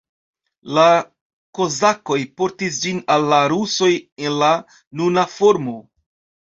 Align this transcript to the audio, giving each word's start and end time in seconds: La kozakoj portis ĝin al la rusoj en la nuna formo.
La 0.77 0.85
kozakoj 1.59 2.19
portis 2.41 2.81
ĝin 2.87 3.05
al 3.17 3.29
la 3.35 3.43
rusoj 3.57 3.95
en 4.27 4.43
la 4.43 4.53
nuna 5.03 5.31
formo. 5.41 5.81